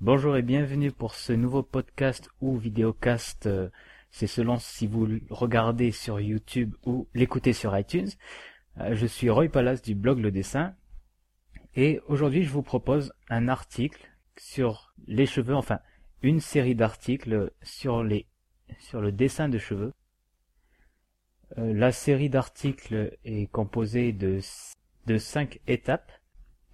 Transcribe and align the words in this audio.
Bonjour 0.00 0.34
et 0.34 0.40
bienvenue 0.42 0.92
pour 0.92 1.14
ce 1.14 1.34
nouveau 1.34 1.62
podcast 1.62 2.30
ou 2.40 2.56
vidéocast. 2.56 3.44
euh, 3.44 3.68
C'est 4.10 4.26
selon 4.26 4.58
si 4.58 4.86
vous 4.86 5.06
regardez 5.28 5.92
sur 5.92 6.20
YouTube 6.20 6.74
ou 6.86 7.06
l'écoutez 7.12 7.52
sur 7.52 7.76
iTunes. 7.76 8.08
Euh, 8.78 8.94
Je 8.94 9.04
suis 9.06 9.28
Roy 9.28 9.48
Palace 9.50 9.82
du 9.82 9.94
blog 9.94 10.20
Le 10.20 10.30
Dessin 10.30 10.74
et 11.76 12.00
aujourd'hui 12.08 12.44
je 12.44 12.48
vous 12.48 12.62
propose 12.62 13.12
un 13.28 13.48
article 13.48 14.10
sur 14.38 14.94
les 15.06 15.26
cheveux, 15.26 15.54
enfin 15.54 15.80
une 16.22 16.40
série 16.40 16.74
d'articles 16.74 17.52
sur 17.62 18.02
les 18.02 18.26
le 18.94 19.12
dessin 19.12 19.50
de 19.50 19.58
cheveux. 19.58 19.92
Euh, 21.58 21.74
La 21.74 21.92
série 21.92 22.30
d'articles 22.30 23.18
est 23.26 23.50
composée 23.52 24.12
de 24.12 24.40
de 25.06 25.18
cinq 25.18 25.60
étapes 25.66 26.10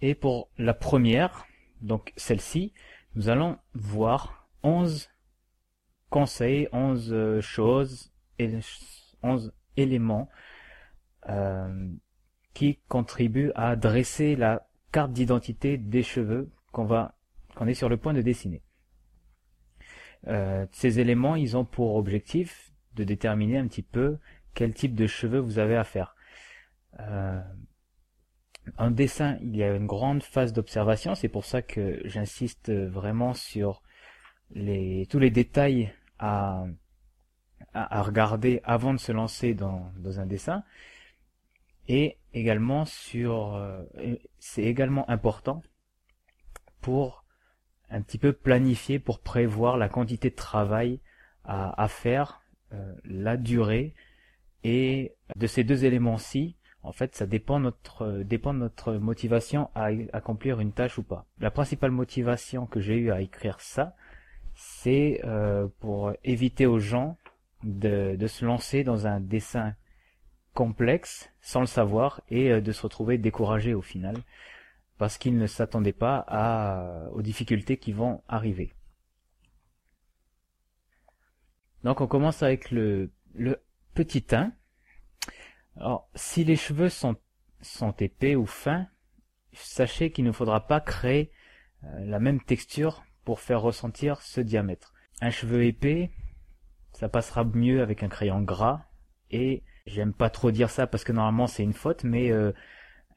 et 0.01 0.15
pour 0.15 0.49
la 0.59 0.75
première, 0.75 1.45
donc 1.81 2.13
celle-ci, 2.17 2.73
nous 3.17 3.31
allons 3.31 3.59
voir 3.73 4.47
11 4.63 5.09
conseils, 6.11 6.69
11 6.73 7.13
euh, 7.13 7.41
choses, 7.41 8.13
et 8.39 8.51
11 9.23 9.53
éléments 9.79 10.29
euh, 11.29 11.89
qui 12.53 12.79
contribuent 12.89 13.53
à 13.55 13.75
dresser 13.75 14.37
la 14.37 14.69
carte 14.93 15.13
d'identité 15.13 15.79
des 15.79 16.03
cheveux 16.03 16.51
qu'on 16.73 17.67
est 17.67 17.75
sur 17.75 17.89
le 17.89 17.97
point 17.97 18.13
de 18.13 18.21
dessiner. 18.21 18.63
Euh, 20.27 20.67
ces 20.71 21.01
éléments, 21.01 21.37
ils 21.37 21.57
ont 21.57 21.65
pour 21.65 21.97
objectif 21.97 22.71
de 22.95 23.05
déterminer 23.05 23.57
un 23.57 23.67
petit 23.67 23.83
peu 23.83 24.19
quel 24.53 24.75
type 24.75 24.95
de 24.95 25.07
cheveux 25.07 25.39
vous 25.39 25.59
avez 25.59 25.77
à 25.77 25.85
faire. 25.85 26.15
En 28.79 28.91
dessin, 28.91 29.39
il 29.43 29.57
y 29.57 29.63
a 29.63 29.75
une 29.75 29.87
grande 29.87 30.23
phase 30.23 30.53
d'observation, 30.53 31.15
c'est 31.15 31.29
pour 31.29 31.45
ça 31.45 31.63
que 31.63 32.01
j'insiste 32.05 32.71
vraiment 32.71 33.35
sur 33.35 33.83
tous 34.53 35.19
les 35.19 35.31
détails 35.31 35.93
à, 36.19 36.65
regarder 37.75 38.61
avant 38.65 38.95
de 38.95 38.99
se 38.99 39.13
lancer 39.13 39.55
dans, 39.55 39.93
un 40.19 40.27
dessin. 40.27 40.65
Et 41.89 42.19
également 42.33 42.85
sur, 42.85 43.55
euh, 43.55 43.85
c'est 44.39 44.65
également 44.65 45.09
important 45.09 45.63
pour 46.81 47.25
un 47.91 48.03
petit 48.03 48.19
peu 48.19 48.33
planifier, 48.33 48.99
pour 48.99 49.21
prévoir 49.21 49.77
la 49.77 49.89
quantité 49.89 50.31
de 50.31 50.35
travail 50.35 51.01
à, 51.45 51.81
à 51.81 51.87
faire, 51.87 52.43
euh, 52.73 52.95
la 53.05 53.37
durée, 53.37 53.95
et 54.65 55.15
de 55.37 55.47
ces 55.47 55.63
deux 55.63 55.85
éléments-ci, 55.85 56.57
en 56.87 56.93
fait, 56.93 57.17
ça 57.17 57.25
euh, 57.25 57.27
dépend 58.25 58.55
de 58.55 58.59
notre 58.59 58.95
motivation 58.95 59.71
à 59.75 59.89
accomplir 60.13 60.61
une 60.61 60.73
tâche 60.73 60.99
ou 60.99 61.03
pas. 61.03 61.27
La 61.41 61.51
principale 61.51 61.91
motivation 61.91 62.67
que 62.67 62.81
j'ai 62.81 62.97
eue 62.97 63.11
à 63.11 63.21
écrire 63.21 63.61
ça, 63.61 63.97
c'est 64.55 65.21
euh, 65.25 65.67
pour 65.81 66.13
éviter 66.23 66.65
aux 66.65 66.79
gens 66.79 67.19
de, 67.65 68.17
se 68.29 68.45
lancer 68.45 68.85
dans 68.85 69.09
un 69.09 69.19
dessin 69.19 69.75
complexe 70.55 71.29
sans 71.41 71.61
le 71.61 71.67
savoir 71.67 72.23
et 72.31 72.53
euh, 72.53 72.61
de 72.61 72.71
se 72.71 72.83
retrouver 72.83 73.19
découragés 73.19 73.75
au 73.75 73.83
final 73.83 74.17
parce 74.97 75.19
qu'ils 75.19 75.37
ne 75.37 75.47
s'attendaient 75.47 75.93
pas 75.93 77.11
aux 77.13 77.21
difficultés 77.21 77.77
qui 77.77 77.93
vont 77.93 78.23
arriver. 78.29 78.73
Donc 81.85 82.01
on 82.01 82.07
commence 82.07 82.43
avec 82.43 82.71
le 82.71 83.11
petit 83.93 84.25
1. 84.33 84.53
Alors, 85.79 86.09
si 86.15 86.45
les 86.45 86.57
cheveux 86.57 86.89
sont, 86.89 87.17
épais 87.99 88.35
ou 88.35 88.47
fins, 88.47 88.87
sachez 89.53 90.11
qu'il 90.11 90.25
ne 90.25 90.33
faudra 90.33 90.67
pas 90.67 90.81
créer 90.81 91.31
euh, 91.85 92.05
la 92.05 92.19
même 92.19 92.41
texture 92.41 93.05
pour 93.25 93.41
faire 93.41 93.61
ressentir 93.61 94.23
ce 94.23 94.41
diamètre. 94.41 94.95
Un 95.21 95.31
cheveu 95.31 95.65
épais, 95.65 96.11
ça 96.93 97.09
passera 97.09 97.45
mieux 97.45 97.83
avec 97.83 98.03
un 98.03 98.09
crayon 98.09 98.41
gras 98.41 98.87
et 99.31 99.63
j'aime 99.87 100.15
pas 100.15 100.31
trop 100.31 100.51
dire 100.51 100.71
ça 100.71 100.87
parce 100.87 101.05
que 101.05 101.13
normalement 101.13 101.47
c'est 101.47 101.63
une 101.63 101.73
faute, 101.73 102.05
mais 102.05 102.31
euh, 102.31 102.53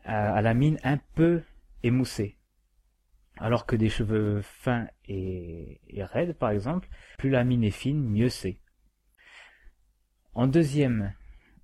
à, 0.03 0.41
la 0.41 0.53
mine 0.53 0.79
un 0.83 0.97
peu 1.15 1.43
émoussée. 1.83 2.37
Alors 3.37 3.65
que 3.65 3.77
des 3.77 3.89
cheveux 3.89 4.41
fins 4.41 4.87
et 5.07 5.79
raides, 5.97 6.33
par 6.33 6.49
exemple, 6.49 6.89
plus 7.17 7.29
la 7.29 7.45
mine 7.45 7.63
est 7.63 7.71
fine, 7.71 8.03
mieux 8.03 8.27
c'est. 8.27 8.59
En 10.33 10.47
deuxième, 10.47 11.13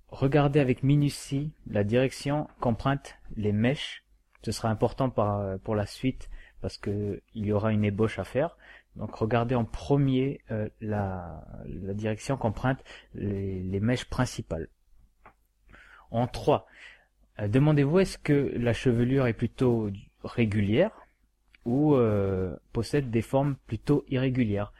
regardez 0.08 0.60
avec 0.60 0.82
minutie 0.82 1.52
la 1.66 1.84
direction 1.84 2.48
qu'empruntent 2.60 3.16
les 3.36 3.52
mèches. 3.52 4.04
Ce 4.42 4.52
sera 4.52 4.68
important 4.70 5.10
par- 5.10 5.58
pour 5.60 5.74
la 5.74 5.86
suite 5.86 6.30
parce 6.60 6.78
que 6.78 7.20
il 7.34 7.46
y 7.46 7.52
aura 7.52 7.72
une 7.72 7.84
ébauche 7.84 8.18
à 8.18 8.24
faire. 8.24 8.56
Donc 8.96 9.14
regardez 9.14 9.54
en 9.54 9.64
premier 9.64 10.40
euh, 10.50 10.68
la, 10.80 11.44
direction 11.66 12.36
qu'empruntent 12.36 12.82
les, 13.14 13.80
mèches 13.80 14.06
principales. 14.06 14.68
En 16.10 16.26
trois, 16.26 16.66
euh, 17.40 17.48
demandez-vous 17.48 18.00
est-ce 18.00 18.18
que 18.18 18.52
la 18.56 18.72
chevelure 18.72 19.26
est 19.26 19.34
plutôt 19.34 19.90
régulière 20.24 20.92
ou 21.66 21.94
euh, 21.94 22.56
possède 22.72 23.10
des 23.10 23.22
formes 23.22 23.56
plutôt 23.66 24.04
irrégulières? 24.08 24.72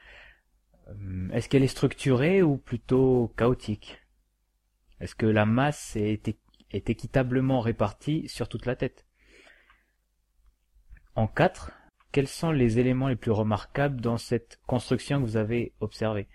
Euh, 0.88 1.28
Est-ce 1.32 1.48
qu'elle 1.48 1.64
est 1.64 1.69
structurée 1.69 2.43
ou 2.43 2.56
plutôt 2.56 3.32
chaotique? 3.37 4.00
Est-ce 5.01 5.15
que 5.15 5.27
la 5.27 5.47
masse 5.47 5.97
est, 5.97 6.29
équitablement 6.71 7.61
répartie 7.61 8.29
sur 8.29 8.49
toute 8.49 8.67
la 8.67 8.77
tête? 8.77 9.07
En 11.15 11.27
4, 11.27 11.73
quels 12.12 12.29
sont 12.29 12.51
les 12.51 12.79
éléments 12.79 13.09
les 13.09 13.17
plus 13.17 13.31
remarquables 13.31 14.01
dans 14.01 14.19
cette 14.19 14.59
construction 14.67 15.21
que 15.21 15.27
vous 15.27 15.37
avez 15.37 15.75
observée? 15.81 16.29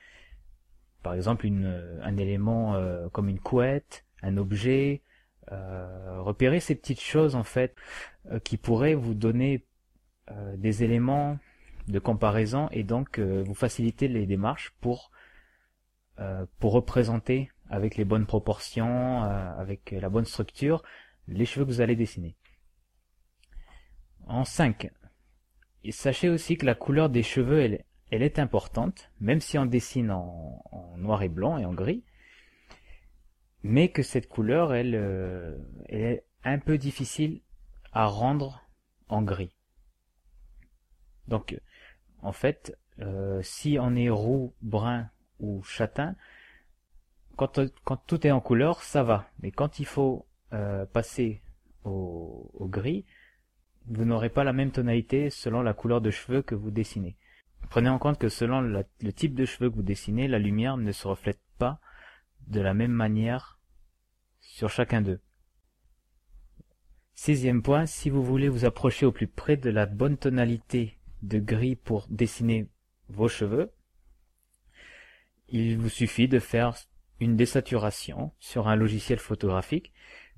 Par 1.03 1.13
exemple, 1.13 1.47
euh, 1.49 1.99
un 2.03 2.17
élément 2.17 2.75
euh, 2.75 3.09
comme 3.09 3.29
une 3.29 3.39
couette, 3.39 4.05
un 4.21 4.37
objet. 4.37 5.01
euh, 5.51 6.21
repérez 6.21 6.59
ces 6.59 6.75
petites 6.75 7.01
choses 7.01 7.35
en 7.35 7.43
fait 7.43 7.75
qui 8.43 8.57
pourraient 8.57 8.93
vous 8.93 9.15
donner 9.15 9.65
des 10.55 10.83
éléments 10.83 11.39
de 11.87 11.99
comparaison 11.99 12.69
et 12.71 12.83
donc 12.83 13.19
vous 13.19 13.55
faciliter 13.55 14.07
les 14.07 14.27
démarches 14.27 14.73
pour 14.79 15.11
représenter 16.61 17.50
avec 17.71 17.95
les 17.95 18.03
bonnes 18.05 18.25
proportions, 18.25 19.23
euh, 19.23 19.57
avec 19.57 19.91
la 19.91 20.09
bonne 20.09 20.25
structure, 20.25 20.83
les 21.27 21.45
cheveux 21.45 21.65
que 21.65 21.71
vous 21.71 21.81
allez 21.81 21.95
dessiner. 21.95 22.35
En 24.27 24.43
5. 24.43 24.91
Et 25.85 25.93
sachez 25.93 26.29
aussi 26.29 26.57
que 26.57 26.65
la 26.65 26.75
couleur 26.75 27.09
des 27.09 27.23
cheveux, 27.23 27.61
elle, 27.61 27.83
est 28.21 28.39
importante, 28.39 29.09
même 29.21 29.39
si 29.39 29.57
on 29.57 29.65
dessine 29.65 30.11
en, 30.11 30.61
noir 30.97 31.23
et 31.23 31.29
blanc 31.29 31.57
et 31.57 31.65
en 31.65 31.73
gris, 31.73 32.03
mais 33.63 33.89
que 33.89 34.03
cette 34.03 34.27
couleur, 34.27 34.73
elle, 34.73 34.95
euh, 34.95 35.57
est 35.87 36.25
un 36.43 36.59
peu 36.59 36.77
difficile 36.77 37.41
à 37.93 38.05
rendre 38.05 38.65
en 39.07 39.21
gris. 39.21 39.55
Donc, 41.29 41.57
en 42.21 42.33
fait, 42.33 42.77
euh, 42.99 43.41
si 43.43 43.77
on 43.79 43.95
est 43.95 44.09
roux, 44.09 44.53
brun 44.61 45.09
ou 45.39 45.63
châtain, 45.63 46.15
quand, 47.35 47.59
quand 47.83 47.97
tout 48.07 48.25
est 48.25 48.31
en 48.31 48.41
couleur, 48.41 48.81
ça 48.83 49.03
va. 49.03 49.29
Mais 49.41 49.51
quand 49.51 49.79
il 49.79 49.85
faut 49.85 50.25
euh, 50.53 50.85
passer 50.85 51.41
au, 51.83 52.51
au 52.53 52.67
gris, 52.67 53.05
vous 53.87 54.05
n'aurez 54.05 54.29
pas 54.29 54.43
la 54.43 54.53
même 54.53 54.71
tonalité 54.71 55.29
selon 55.29 55.61
la 55.61 55.73
couleur 55.73 56.01
de 56.01 56.11
cheveux 56.11 56.41
que 56.41 56.55
vous 56.55 56.71
dessinez. 56.71 57.17
Prenez 57.69 57.89
en 57.89 57.99
compte 57.99 58.19
que 58.19 58.29
selon 58.29 58.61
le 58.61 59.13
type 59.13 59.33
de 59.33 59.45
cheveux 59.45 59.69
que 59.69 59.75
vous 59.75 59.81
dessinez, 59.81 60.27
la 60.27 60.39
lumière 60.39 60.77
ne 60.77 60.91
se 60.91 61.07
reflète 61.07 61.41
pas 61.57 61.79
de 62.47 62.59
la 62.59 62.73
même 62.73 62.91
manière 62.91 63.59
sur 64.39 64.69
chacun 64.69 65.01
d'eux. 65.01 65.21
Sixième 67.13 67.61
point, 67.61 67.85
si 67.85 68.09
vous 68.09 68.23
voulez 68.23 68.49
vous 68.49 68.65
approcher 68.65 69.05
au 69.05 69.11
plus 69.11 69.27
près 69.27 69.55
de 69.55 69.69
la 69.69 69.85
bonne 69.85 70.17
tonalité 70.17 70.97
de 71.21 71.39
gris 71.39 71.75
pour 71.75 72.07
dessiner 72.09 72.67
vos 73.09 73.27
cheveux, 73.27 73.71
il 75.47 75.77
vous 75.77 75.89
suffit 75.89 76.27
de 76.27 76.39
faire 76.39 76.75
une 77.21 77.35
désaturation 77.35 78.33
sur 78.39 78.67
un 78.67 78.75
logiciel 78.75 79.19
photographique 79.19 79.93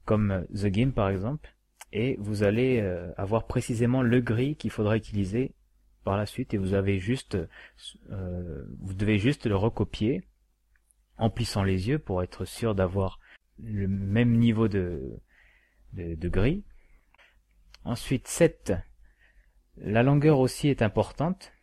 comme 0.05 0.31
euh, 0.31 0.41
The 0.53 0.67
Game 0.67 0.91
par 0.91 1.09
exemple 1.09 1.55
et 1.93 2.17
vous 2.19 2.43
allez 2.43 2.81
euh, 2.81 3.11
avoir 3.17 3.47
précisément 3.47 4.01
le 4.01 4.19
gris 4.19 4.55
qu'il 4.57 4.69
faudra 4.69 4.97
utiliser 4.97 5.55
par 6.03 6.17
la 6.17 6.25
suite 6.25 6.53
et 6.53 6.57
vous 6.57 6.73
avez 6.73 6.99
juste 6.99 7.37
euh, 8.11 8.65
vous 8.81 8.93
devez 8.93 9.17
juste 9.17 9.47
le 9.47 9.55
recopier 9.55 10.27
en 11.17 11.29
plissant 11.29 11.63
les 11.63 11.87
yeux 11.87 11.99
pour 11.99 12.21
être 12.21 12.43
sûr 12.43 12.75
d'avoir 12.75 13.19
le 13.59 13.87
même 13.87 14.37
niveau 14.37 14.67
de, 14.67 15.21
de, 15.93 16.15
de 16.15 16.29
gris. 16.29 16.63
Ensuite 17.85 18.27
7 18.27 18.73
la 19.77 20.03
longueur 20.03 20.39
aussi 20.39 20.67
est 20.67 20.81
importante 20.81 21.53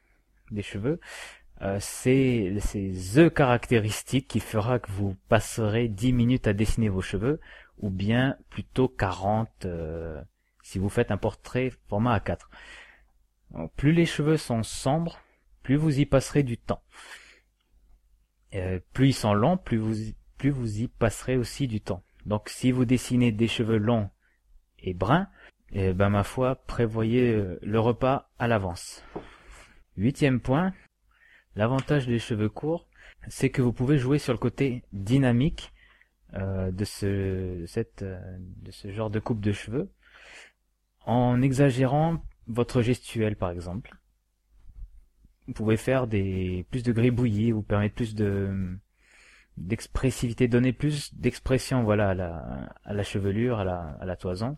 des 0.51 0.63
cheveux. 0.63 0.99
Euh, 1.63 1.79
c'est 1.81 2.55
the 3.15 3.29
caractéristique 3.29 4.29
qui 4.29 4.41
fera 4.41 4.79
que 4.79 4.91
vous 4.91 5.15
passerez 5.29 5.89
10 5.89 6.13
minutes 6.13 6.47
à 6.47 6.53
dessiner 6.55 6.89
vos 6.89 7.03
cheveux 7.03 7.41
ou 7.79 7.91
bien 7.91 8.37
plutôt 8.49 8.89
40 8.89 9.49
euh, 9.65 10.21
si 10.63 10.79
vous 10.79 10.89
faites 10.89 11.11
un 11.11 11.17
portrait 11.17 11.73
format 11.89 12.19
A4. 12.19 12.39
plus 13.77 13.93
les 13.93 14.07
cheveux 14.07 14.37
sont 14.37 14.63
sombres, 14.63 15.21
plus 15.63 15.77
vous 15.77 15.99
y 15.99 16.07
passerez 16.07 16.43
du 16.43 16.57
temps. 16.57 16.83
Euh, 18.55 18.81
plus 18.93 19.09
ils 19.09 19.15
sont 19.15 19.35
longs, 19.35 19.57
plus 19.57 19.77
vous, 19.79 20.13
plus 20.39 20.51
vous 20.51 20.81
y 20.81 20.89
passerez 20.89 21.37
aussi 21.37 21.69
du 21.69 21.81
temps. 21.81 22.03
Donc 22.27 22.49
si 22.49 22.73
vous 22.73 22.85
dessinez 22.85 23.33
des 23.33 23.49
cheveux 23.49 23.79
longs 23.79 24.11
et 24.79 24.95
bruns, 24.95 25.29
eh 25.73 25.93
ben 25.93 26.09
ma 26.11 26.25
foi, 26.25 26.57
prévoyez 26.57 27.33
euh, 27.33 27.59
le 27.63 27.81
repas 27.81 28.31
à 28.39 28.49
l'avance. 28.49 29.05
Huitième 29.97 30.41
point, 30.41 30.73
l'avantage 31.61 32.07
des 32.07 32.19
cheveux 32.19 32.49
courts, 32.49 32.87
c'est 33.29 33.51
que 33.51 33.63
vous 33.63 33.73
pouvez 33.73 33.99
jouer 33.99 34.19
sur 34.19 34.33
le 34.33 34.39
côté 34.39 34.83
dynamique 34.93 35.73
euh, 36.35 36.71
de 36.71 36.85
ce 36.85 37.65
cette 37.67 38.03
de 38.03 38.71
ce 38.71 38.91
genre 38.93 39.11
de 39.11 39.21
coupe 39.21 39.41
de 39.41 39.53
cheveux 39.53 39.91
en 41.05 41.43
exagérant 41.43 42.25
votre 42.47 42.83
gestuelle 42.83 43.37
par 43.37 43.51
exemple 43.51 43.91
vous 45.47 45.55
pouvez 45.55 45.77
faire 45.77 46.07
des 46.07 46.65
plus 46.71 46.85
de 46.85 46.93
gribouillis, 46.93 47.51
vous 47.51 47.63
permettre 47.63 47.97
plus 47.97 48.15
de 48.15 48.79
d'expressivité, 49.57 50.47
donner 50.47 50.73
plus 50.73 51.13
d'expression 51.15 51.83
voilà 51.83 52.11
à 52.11 52.15
la, 52.95 53.03
chevelure, 53.03 53.59
à 53.59 53.65
la, 53.65 53.99
à 54.01 54.07
la 54.07 54.17
toison. 54.17 54.57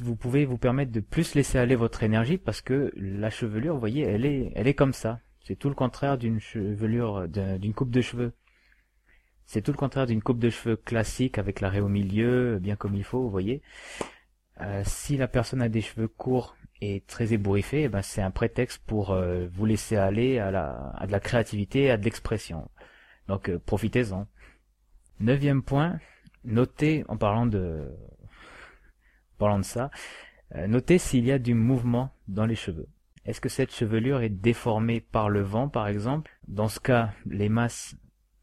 Vous 0.00 0.16
pouvez 0.16 0.44
vous 0.44 0.56
permettre 0.56 0.92
de 0.92 1.00
plus 1.00 1.34
laisser 1.34 1.58
aller 1.58 1.74
votre 1.74 2.04
énergie 2.04 2.38
parce 2.38 2.60
que 2.60 2.92
la 2.96 3.28
chevelure, 3.28 3.74
vous 3.74 3.80
voyez, 3.80 4.02
elle 4.04 4.24
est, 4.24 4.52
elle 4.54 4.68
est 4.68 4.74
comme 4.74 4.92
ça. 4.92 5.20
C'est 5.44 5.56
tout 5.56 5.68
le 5.68 5.74
contraire 5.74 6.18
d'une 6.18 6.40
chevelure, 6.40 7.28
d'une 7.28 7.74
coupe 7.74 7.90
de 7.90 8.00
cheveux. 8.00 8.32
C'est 9.46 9.62
tout 9.62 9.72
le 9.72 9.76
contraire 9.76 10.06
d'une 10.06 10.22
coupe 10.22 10.38
de 10.38 10.50
cheveux 10.50 10.76
classique 10.76 11.38
avec 11.38 11.60
l'arrêt 11.60 11.80
au 11.80 11.88
milieu, 11.88 12.58
bien 12.60 12.76
comme 12.76 12.94
il 12.94 13.04
faut, 13.04 13.22
vous 13.22 13.30
voyez. 13.30 13.62
Euh, 14.60 14.82
si 14.84 15.16
la 15.16 15.26
personne 15.26 15.62
a 15.62 15.68
des 15.68 15.80
cheveux 15.80 16.08
courts 16.08 16.56
est 16.80 17.06
très 17.06 17.32
ébouriffé, 17.32 17.84
eh 17.84 17.88
ben 17.88 18.02
c'est 18.02 18.22
un 18.22 18.30
prétexte 18.30 18.82
pour 18.86 19.10
euh, 19.10 19.48
vous 19.52 19.66
laisser 19.66 19.96
aller 19.96 20.38
à, 20.38 20.50
la, 20.50 20.92
à 20.96 21.06
de 21.06 21.12
la 21.12 21.20
créativité, 21.20 21.90
à 21.90 21.96
de 21.96 22.04
l'expression. 22.04 22.70
Donc 23.28 23.48
euh, 23.48 23.58
profitez-en. 23.58 24.26
Neuvième 25.20 25.62
point, 25.62 25.98
notez 26.44 27.04
en 27.08 27.16
parlant 27.16 27.46
de 27.46 27.90
en 29.36 29.38
parlant 29.38 29.58
de 29.58 29.64
ça, 29.64 29.90
euh, 30.54 30.66
notez 30.66 30.98
s'il 30.98 31.24
y 31.24 31.32
a 31.32 31.38
du 31.38 31.54
mouvement 31.54 32.14
dans 32.28 32.46
les 32.46 32.54
cheveux. 32.54 32.88
Est-ce 33.30 33.40
que 33.40 33.48
cette 33.48 33.72
chevelure 33.72 34.22
est 34.22 34.28
déformée 34.28 35.00
par 35.00 35.28
le 35.28 35.40
vent, 35.40 35.68
par 35.68 35.86
exemple? 35.88 36.30
Dans 36.48 36.68
ce 36.68 36.80
cas, 36.80 37.10
les 37.26 37.48
masses 37.48 37.94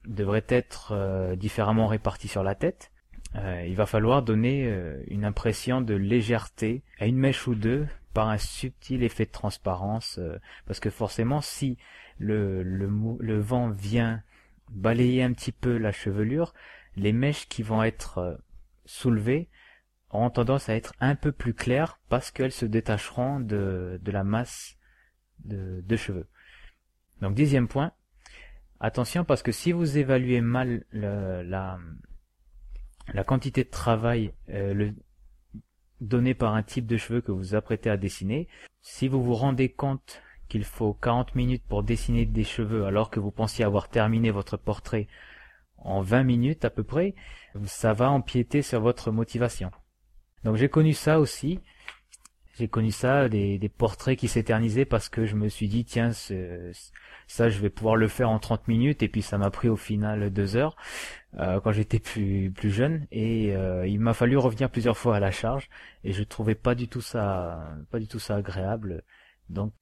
devraient 0.05 0.45
être 0.47 1.35
différemment 1.35 1.87
réparties 1.87 2.29
sur 2.29 2.43
la 2.43 2.55
tête. 2.55 2.91
il 3.35 3.75
va 3.75 3.85
falloir 3.85 4.23
donner 4.23 4.73
une 5.07 5.25
impression 5.25 5.81
de 5.81 5.93
légèreté 5.93 6.83
à 6.99 7.05
une 7.05 7.17
mèche 7.17 7.47
ou 7.47 7.55
deux 7.55 7.85
par 8.17 8.29
un 8.29 8.39
subtil 8.39 9.03
effet 9.03 9.25
de 9.25 9.31
transparence, 9.31 10.17
euh, 10.17 10.39
parce 10.65 10.79
que 10.79 10.89
forcément 10.89 11.39
si 11.39 11.77
le, 12.17 12.87
vent 13.39 13.69
vient 13.69 14.23
balayer 14.71 15.21
un 15.21 15.33
petit 15.33 15.51
peu 15.51 15.77
la 15.77 15.91
chevelure, 15.91 16.55
les 16.95 17.13
mèches 17.13 17.47
qui 17.47 17.61
vont 17.61 17.83
être 17.83 18.17
euh, 18.17 18.35
soulevées 18.85 19.49
auront 20.09 20.31
tendance 20.31 20.67
à 20.67 20.73
être 20.73 20.93
un 20.99 21.13
peu 21.13 21.31
plus 21.31 21.53
claires 21.53 21.99
parce 22.09 22.31
qu'elles 22.31 22.51
se 22.51 22.65
détacheront 22.65 23.39
de 23.39 23.99
la 24.03 24.23
masse 24.23 24.76
de, 25.45 25.95
cheveux. 25.95 26.27
Donc 27.21 27.33
dixième 27.33 27.67
point, 27.67 27.91
attention 28.79 29.23
parce 29.23 29.43
que 29.43 29.51
si 29.51 29.71
vous 29.71 29.97
évaluez 29.97 30.41
mal 30.41 30.85
la, 30.91 31.79
quantité 33.25 33.63
de 33.63 33.69
travail, 33.69 34.33
euh, 34.49 34.73
le, 34.73 34.93
donné 36.01 36.33
par 36.33 36.53
un 36.53 36.63
type 36.63 36.85
de 36.85 36.97
cheveux 36.97 37.21
que 37.21 37.31
vous 37.31 37.55
apprêtez 37.55 37.89
à 37.89 37.97
dessiner. 37.97 38.47
Si 38.81 39.07
vous 39.07 39.23
vous 39.23 39.33
rendez 39.33 39.69
compte 39.69 40.21
qu'il 40.47 40.63
faut 40.63 40.93
40 40.93 41.35
minutes 41.35 41.63
pour 41.67 41.83
dessiner 41.83 42.25
des 42.25 42.43
cheveux 42.43 42.85
alors 42.85 43.09
que 43.09 43.19
vous 43.19 43.31
pensiez 43.31 43.65
avoir 43.65 43.89
terminé 43.89 44.31
votre 44.31 44.57
portrait 44.57 45.07
en 45.77 46.01
20 46.01 46.23
minutes 46.23 46.65
à 46.65 46.69
peu 46.69 46.83
près, 46.83 47.15
ça 47.65 47.93
va 47.93 48.09
empiéter 48.09 48.61
sur 48.61 48.81
votre 48.81 49.11
motivation. 49.11 49.71
Donc 50.43 50.55
j'ai 50.55 50.69
connu 50.69 50.93
ça 50.93 51.19
aussi. 51.19 51.59
J'ai 52.57 52.67
connu 52.67 52.91
ça, 52.91 53.29
des, 53.29 53.71
portraits 53.77 54.17
qui 54.17 54.27
s'éternisaient 54.27 54.85
parce 54.85 55.09
que 55.09 55.27
je 55.27 55.35
me 55.35 55.47
suis 55.47 55.67
dit, 55.67 55.85
tiens, 55.85 56.11
ça 56.11 57.49
je 57.49 57.59
vais 57.59 57.69
pouvoir 57.69 57.95
le 57.95 58.07
faire 58.07 58.29
en 58.31 58.39
30 58.39 58.67
minutes 58.67 59.03
et 59.03 59.09
puis 59.09 59.21
ça 59.21 59.37
m'a 59.37 59.51
pris 59.51 59.69
au 59.69 59.75
final 59.75 60.31
deux 60.31 60.55
heures 60.55 60.75
euh, 61.37 61.59
quand 61.59 61.71
j'étais 61.71 61.99
plus 61.99 62.51
plus 62.51 62.71
jeune 62.71 63.05
et 63.11 63.55
euh, 63.55 63.85
il 63.85 63.99
m'a 63.99 64.13
fallu 64.13 64.37
revenir 64.37 64.69
plusieurs 64.69 64.97
fois 64.97 65.17
à 65.17 65.19
la 65.19 65.29
charge 65.29 65.69
et 66.03 66.13
je 66.13 66.23
trouvais 66.23 66.55
pas 66.55 66.73
du 66.73 66.87
tout 66.87 67.01
ça 67.01 67.75
pas 67.91 67.99
du 67.99 68.07
tout 68.07 68.19
ça 68.19 68.37
agréable. 68.37 69.03
Donc 69.49 69.73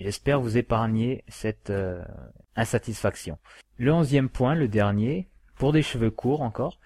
j'espère 0.00 0.40
vous 0.40 0.58
épargner 0.58 1.24
cette 1.28 1.70
euh, 1.70 2.04
insatisfaction. 2.56 3.38
Le 3.78 3.92
onzième 3.92 4.28
point, 4.28 4.54
le 4.54 4.68
dernier, 4.68 5.28
pour 5.54 5.72
des 5.72 5.82
cheveux 5.82 6.10
courts 6.10 6.42
encore, 6.42 6.78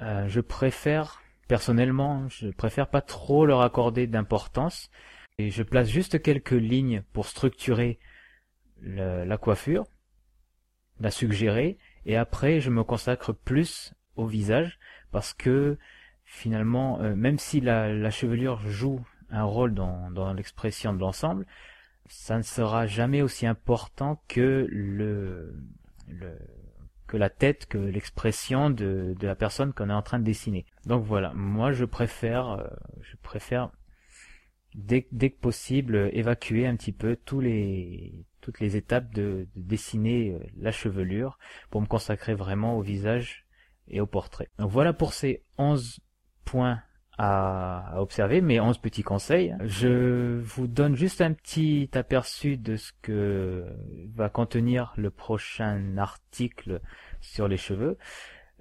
je 0.00 0.40
préfère 0.40 1.22
Personnellement, 1.48 2.28
je 2.28 2.48
préfère 2.48 2.88
pas 2.88 3.02
trop 3.02 3.46
leur 3.46 3.60
accorder 3.60 4.06
d'importance. 4.06 4.90
Et 5.38 5.50
je 5.50 5.62
place 5.62 5.88
juste 5.88 6.22
quelques 6.22 6.50
lignes 6.50 7.02
pour 7.12 7.26
structurer 7.26 7.98
la 8.80 9.36
coiffure, 9.38 9.84
la 11.00 11.10
suggérer. 11.10 11.78
Et 12.04 12.16
après 12.16 12.60
je 12.60 12.70
me 12.70 12.84
consacre 12.84 13.32
plus 13.32 13.94
au 14.16 14.26
visage 14.26 14.78
parce 15.10 15.34
que 15.34 15.78
finalement, 16.24 17.00
euh, 17.00 17.14
même 17.14 17.38
si 17.38 17.60
la, 17.60 18.10
chevelure 18.10 18.60
joue 18.60 19.04
un 19.30 19.44
rôle 19.44 19.74
dans, 19.74 20.32
l'expression 20.34 20.92
de 20.92 20.98
l'ensemble, 20.98 21.46
ça 22.08 22.36
ne 22.36 22.42
sera 22.42 22.86
jamais 22.86 23.22
aussi 23.22 23.46
important 23.46 24.22
que 24.28 24.66
le 24.70 25.54
que 27.06 27.16
la 27.16 27.30
tête, 27.30 27.66
que 27.66 27.78
l'expression 27.78 28.70
de, 28.70 29.14
la 29.20 29.34
personne 29.34 29.72
qu'on 29.72 29.90
est 29.90 29.94
en 29.94 30.02
train 30.02 30.18
de 30.18 30.24
dessiner. 30.24 30.66
Donc 30.86 31.04
voilà, 31.04 31.32
moi 31.34 31.72
je 31.72 31.84
préfère, 31.84 32.50
euh, 32.50 32.66
je 33.00 33.16
préfère 33.22 33.70
dès, 34.74 35.06
dès 35.12 35.30
que 35.30 35.40
possible 35.40 36.10
évacuer 36.12 36.66
un 36.66 36.76
petit 36.76 36.92
peu 36.92 37.16
les, 37.40 38.26
toutes 38.40 38.60
les 38.60 38.76
étapes 38.76 39.12
de, 39.14 39.48
de, 39.54 39.62
dessiner 39.62 40.32
euh, 40.32 40.38
la 40.58 40.72
chevelure 40.72 41.38
pour 41.70 41.80
me 41.80 41.86
consacrer 41.86 42.34
vraiment 42.34 42.76
au 42.76 42.82
visage 42.82 43.46
et 43.88 44.00
au 44.00 44.06
portrait. 44.06 44.48
Donc 44.58 44.70
voilà 44.70 44.92
pour 44.92 45.12
ces 45.12 45.44
11 45.58 46.00
points 46.44 46.82
à, 47.18 47.94
observer, 47.96 48.40
mes 48.40 48.60
11 48.60 48.78
petits 48.78 49.02
conseils. 49.02 49.54
Je 49.64 50.40
vous 50.40 50.66
donne 50.66 50.96
juste 50.96 51.20
un 51.20 51.32
petit 51.32 51.88
aperçu 51.94 52.56
de 52.56 52.76
ce 52.76 52.92
que 53.02 53.64
va 54.14 54.28
contenir 54.28 54.92
le 54.96 55.10
prochain 55.10 55.96
article 55.96 56.80
sur 57.20 57.48
les 57.48 57.56
cheveux. 57.56 57.96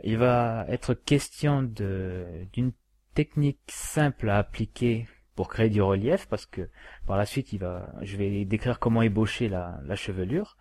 Il 0.03 0.18
va 0.18 0.65
être 0.70 0.94
question 0.94 1.63
d'une 1.63 2.72
technique 3.13 3.60
simple 3.68 4.30
à 4.30 4.38
appliquer 4.38 5.08
pour 5.36 5.50
créer 5.50 5.70
du 5.70 5.82
relief 5.82 6.27
parce 6.27 6.46
que 6.46 6.70
par 7.06 7.18
la 7.18 7.25
suite 7.25 7.51
il 7.51 7.60
va 7.60 7.94
je 8.01 8.15
vais 8.15 8.46
décrire 8.46 8.80
comment 8.80 9.01
ébaucher 9.01 9.50
la 9.50 9.96
chevelure 9.96 10.56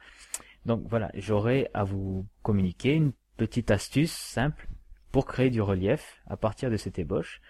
donc 0.67 0.83
voilà 0.87 1.11
j'aurai 1.15 1.69
à 1.75 1.85
vous 1.85 2.27
communiquer 2.43 2.95
une 2.95 3.13
petite 3.37 3.71
astuce 3.71 4.13
simple 4.13 4.69
pour 5.13 5.27
créer 5.27 5.51
du 5.51 5.61
relief 5.61 6.21
à 6.27 6.37
partir 6.37 6.71
de 6.71 6.77
cette 6.77 6.99
ébauche 6.99 7.41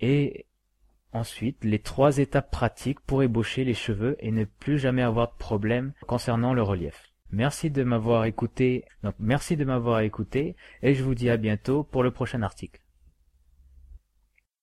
et 0.00 0.46
ensuite 1.12 1.64
les 1.64 1.78
trois 1.78 2.18
étapes 2.18 2.50
pratiques 2.50 3.00
pour 3.00 3.22
ébaucher 3.22 3.64
les 3.64 3.74
cheveux 3.74 4.16
et 4.20 4.30
ne 4.30 4.44
plus 4.44 4.78
jamais 4.78 5.02
avoir 5.02 5.28
de 5.28 5.36
problème 5.38 5.92
concernant 6.06 6.54
le 6.54 6.62
relief. 6.62 7.12
Merci 7.30 7.70
de 7.70 7.82
m'avoir 7.82 8.24
écouté. 8.24 8.84
Donc 9.02 9.14
merci 9.18 9.56
de 9.56 9.64
m'avoir 9.64 10.00
écouté 10.00 10.56
et 10.82 10.94
je 10.94 11.02
vous 11.02 11.14
dis 11.14 11.30
à 11.30 11.36
bientôt 11.36 11.82
pour 11.82 12.02
le 12.02 12.10
prochain 12.10 12.42
article. 12.42 12.80